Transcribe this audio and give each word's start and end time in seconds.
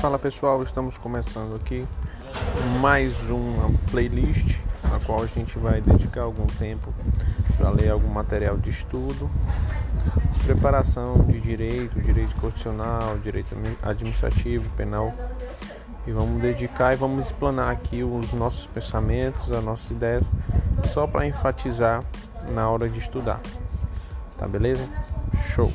Fala 0.00 0.18
pessoal, 0.18 0.64
estamos 0.64 0.98
começando 0.98 1.54
aqui 1.54 1.86
mais 2.80 3.30
uma 3.30 3.70
playlist 3.92 4.58
na 4.90 4.98
qual 4.98 5.22
a 5.22 5.26
gente 5.26 5.56
vai 5.60 5.80
dedicar 5.80 6.22
algum 6.22 6.46
tempo 6.46 6.92
para 7.56 7.70
ler 7.70 7.90
algum 7.90 8.08
material 8.08 8.58
de 8.58 8.70
estudo, 8.70 9.30
preparação 10.44 11.18
de 11.26 11.40
direito, 11.40 12.00
direito 12.00 12.34
constitucional, 12.36 13.18
direito 13.18 13.54
administrativo, 13.82 14.68
penal. 14.76 15.14
E 16.06 16.10
vamos 16.10 16.42
dedicar 16.42 16.92
e 16.92 16.96
vamos 16.96 17.26
explanar 17.26 17.70
aqui 17.70 18.02
os 18.02 18.32
nossos 18.32 18.66
pensamentos, 18.66 19.52
as 19.52 19.62
nossas 19.62 19.90
ideias, 19.90 20.28
só 20.92 21.06
para 21.06 21.26
enfatizar 21.26 22.02
na 22.52 22.68
hora 22.68 22.88
de 22.88 22.98
estudar. 22.98 23.40
Tá 24.36 24.48
beleza? 24.48 24.84
Show! 25.54 25.72